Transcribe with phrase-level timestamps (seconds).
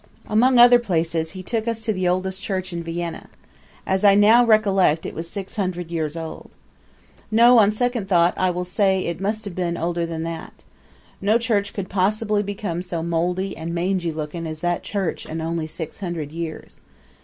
[0.25, 3.29] Among other places, he took us to the oldest church in Vienna.
[3.85, 6.55] As I now recollect it was six hundred years old.
[7.29, 10.63] No; on second thought I will say it must have been older than that.
[11.21, 15.67] No church could possibly become so moldy and mangy looking as that church in only
[15.67, 16.77] six hundred years.